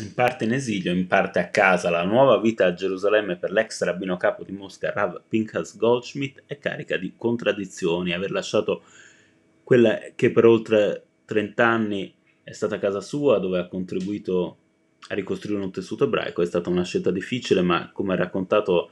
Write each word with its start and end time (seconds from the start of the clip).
in 0.00 0.12
parte 0.14 0.44
in 0.44 0.52
esilio, 0.52 0.92
in 0.92 1.06
parte 1.06 1.38
a 1.38 1.48
casa, 1.48 1.90
la 1.90 2.04
nuova 2.04 2.38
vita 2.38 2.66
a 2.66 2.74
Gerusalemme 2.74 3.36
per 3.36 3.50
l'ex 3.50 3.82
rabbino 3.82 4.16
capo 4.16 4.44
di 4.44 4.52
Mosca 4.52 4.92
Rav 4.92 5.22
Pinchas 5.28 5.76
Goldschmidt 5.76 6.42
è 6.46 6.58
carica 6.58 6.96
di 6.96 7.14
contraddizioni. 7.16 8.12
Aver 8.12 8.30
lasciato 8.30 8.82
quella 9.62 9.98
che 10.14 10.30
per 10.30 10.44
oltre 10.44 11.04
30 11.24 11.66
anni 11.66 12.14
è 12.42 12.52
stata 12.52 12.78
casa 12.78 13.00
sua, 13.00 13.38
dove 13.38 13.58
ha 13.58 13.68
contribuito 13.68 14.56
a 15.08 15.14
ricostruire 15.14 15.62
un 15.62 15.72
tessuto 15.72 16.04
ebraico, 16.04 16.42
è 16.42 16.46
stata 16.46 16.68
una 16.68 16.84
scelta 16.84 17.10
difficile, 17.10 17.62
ma 17.62 17.90
come 17.92 18.12
ha 18.12 18.16
raccontato 18.16 18.90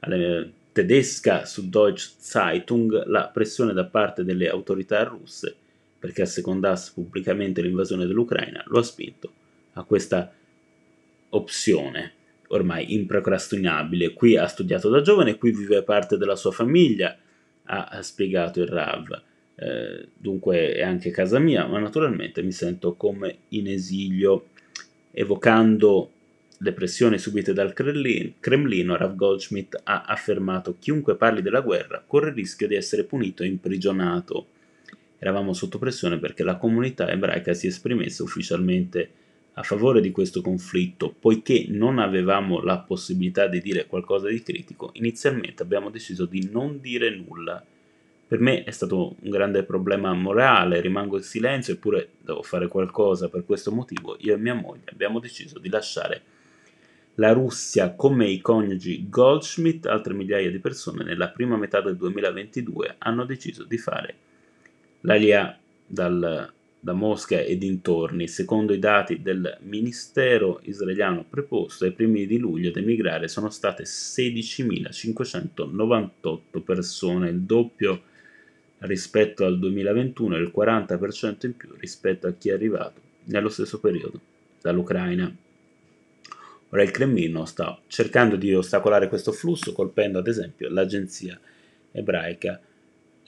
alle 0.00 0.52
tedesca 0.72 1.44
su 1.44 1.68
Deutsche 1.68 2.14
Zeitung, 2.18 3.04
la 3.06 3.28
pressione 3.28 3.72
da 3.72 3.84
parte 3.84 4.24
delle 4.24 4.48
autorità 4.48 5.02
russe 5.04 5.56
perché 5.98 6.22
assecondasse 6.22 6.92
pubblicamente 6.94 7.62
l'invasione 7.62 8.06
dell'Ucraina 8.06 8.64
lo 8.66 8.80
ha 8.80 8.82
spinto 8.82 9.30
a 9.74 9.84
questa 9.84 10.32
opzione 11.32 12.12
ormai 12.48 12.94
improcrastinabile. 12.94 14.12
Qui 14.12 14.36
ha 14.36 14.46
studiato 14.46 14.88
da 14.88 15.00
giovane, 15.00 15.36
qui 15.36 15.52
vive 15.52 15.82
parte 15.82 16.16
della 16.16 16.36
sua 16.36 16.50
famiglia, 16.50 17.16
ha 17.64 18.02
spiegato 18.02 18.60
il 18.60 18.68
Rav. 18.68 19.22
Eh, 19.54 20.08
dunque 20.16 20.74
è 20.74 20.82
anche 20.82 21.10
casa 21.10 21.38
mia, 21.38 21.66
ma 21.66 21.78
naturalmente 21.78 22.42
mi 22.42 22.52
sento 22.52 22.94
come 22.94 23.38
in 23.48 23.68
esilio, 23.68 24.48
evocando 25.10 26.10
le 26.58 26.72
pressioni 26.72 27.18
subite 27.18 27.52
dal 27.52 27.72
Cremlino, 27.72 28.96
Rav 28.96 29.16
Goldschmidt 29.16 29.80
ha 29.82 30.02
affermato 30.02 30.76
chiunque 30.78 31.16
parli 31.16 31.42
della 31.42 31.60
guerra 31.60 32.04
corre 32.06 32.28
il 32.28 32.36
rischio 32.36 32.68
di 32.68 32.76
essere 32.76 33.04
punito 33.04 33.42
e 33.42 33.48
imprigionato. 33.48 34.46
Eravamo 35.18 35.52
sotto 35.54 35.78
pressione 35.78 36.18
perché 36.18 36.44
la 36.44 36.56
comunità 36.56 37.10
ebraica 37.10 37.52
si 37.52 37.66
esprimesse 37.66 38.22
ufficialmente 38.22 39.10
a 39.54 39.62
favore 39.62 40.00
di 40.00 40.10
questo 40.10 40.40
conflitto, 40.40 41.14
poiché 41.18 41.66
non 41.68 41.98
avevamo 41.98 42.62
la 42.62 42.78
possibilità 42.78 43.46
di 43.46 43.60
dire 43.60 43.86
qualcosa 43.86 44.28
di 44.28 44.42
critico, 44.42 44.90
inizialmente 44.94 45.62
abbiamo 45.62 45.90
deciso 45.90 46.24
di 46.24 46.48
non 46.50 46.80
dire 46.80 47.10
nulla. 47.14 47.64
Per 48.26 48.40
me 48.40 48.64
è 48.64 48.70
stato 48.70 49.16
un 49.20 49.30
grande 49.30 49.62
problema 49.62 50.14
morale, 50.14 50.80
rimango 50.80 51.18
in 51.18 51.22
silenzio 51.22 51.74
eppure 51.74 52.12
devo 52.20 52.42
fare 52.42 52.66
qualcosa 52.68 53.28
per 53.28 53.44
questo 53.44 53.70
motivo. 53.72 54.16
Io 54.20 54.34
e 54.34 54.38
mia 54.38 54.54
moglie 54.54 54.90
abbiamo 54.90 55.18
deciso 55.18 55.58
di 55.58 55.68
lasciare 55.68 56.22
la 57.16 57.32
Russia 57.32 57.92
come 57.94 58.26
i 58.26 58.40
coniugi 58.40 59.06
Goldschmidt, 59.10 59.84
altre 59.84 60.14
migliaia 60.14 60.50
di 60.50 60.60
persone 60.60 61.04
nella 61.04 61.28
prima 61.28 61.58
metà 61.58 61.82
del 61.82 61.96
2022 61.96 62.94
hanno 62.96 63.26
deciso 63.26 63.64
di 63.64 63.76
fare 63.76 64.14
l'ALIA 65.00 65.58
dal 65.86 66.50
da 66.84 66.94
Mosca 66.94 67.38
e 67.38 67.56
dintorni, 67.56 68.26
secondo 68.26 68.72
i 68.72 68.80
dati 68.80 69.22
del 69.22 69.58
Ministero 69.60 70.58
israeliano 70.64 71.24
preposto, 71.24 71.84
ai 71.84 71.92
primi 71.92 72.26
di 72.26 72.38
luglio 72.38 72.70
ad 72.70 72.76
emigrare 72.76 73.28
sono 73.28 73.50
state 73.50 73.84
16.598 73.84 76.60
persone, 76.64 77.28
il 77.28 77.42
doppio 77.42 78.02
rispetto 78.78 79.44
al 79.44 79.60
2021 79.60 80.34
e 80.34 80.40
il 80.40 80.52
40% 80.52 81.46
in 81.46 81.56
più 81.56 81.72
rispetto 81.78 82.26
a 82.26 82.32
chi 82.32 82.48
è 82.48 82.54
arrivato 82.54 83.00
nello 83.26 83.48
stesso 83.48 83.78
periodo 83.78 84.20
dall'Ucraina. 84.60 85.32
Ora 86.70 86.82
il 86.82 86.90
Cremlino 86.90 87.44
sta 87.44 87.80
cercando 87.86 88.34
di 88.34 88.52
ostacolare 88.52 89.06
questo 89.06 89.30
flusso 89.30 89.72
colpendo 89.72 90.18
ad 90.18 90.26
esempio 90.26 90.68
l'agenzia 90.68 91.38
ebraica 91.92 92.60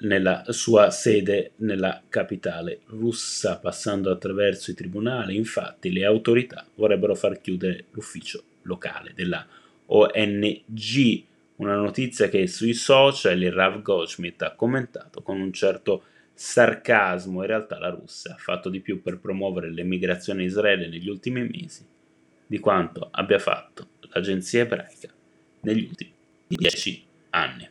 nella 0.00 0.44
sua 0.48 0.90
sede 0.90 1.52
nella 1.56 2.02
capitale 2.08 2.80
russa, 2.86 3.58
passando 3.58 4.10
attraverso 4.10 4.70
i 4.70 4.74
tribunali. 4.74 5.36
Infatti, 5.36 5.92
le 5.92 6.04
autorità 6.04 6.66
vorrebbero 6.74 7.14
far 7.14 7.40
chiudere 7.40 7.86
l'ufficio 7.90 8.42
locale 8.62 9.12
della 9.14 9.46
ONG. 9.86 11.24
Una 11.56 11.76
notizia 11.76 12.28
che 12.28 12.46
sui 12.46 12.74
social 12.74 13.40
il 13.40 13.52
Rav 13.52 13.80
Goldschmidt 13.80 14.42
ha 14.42 14.54
commentato 14.54 15.22
con 15.22 15.40
un 15.40 15.52
certo 15.52 16.04
sarcasmo. 16.34 17.42
In 17.42 17.46
realtà, 17.46 17.78
la 17.78 17.90
Russia 17.90 18.34
ha 18.34 18.38
fatto 18.38 18.68
di 18.68 18.80
più 18.80 19.00
per 19.00 19.18
promuovere 19.18 19.70
l'emigrazione 19.70 20.42
in 20.42 20.48
Israele 20.48 20.88
negli 20.88 21.08
ultimi 21.08 21.48
mesi 21.48 21.86
di 22.46 22.58
quanto 22.58 23.08
abbia 23.10 23.38
fatto 23.38 23.88
l'agenzia 24.12 24.62
ebraica 24.62 25.08
negli 25.60 25.84
ultimi 25.84 26.12
dieci 26.46 27.02
anni. 27.30 27.68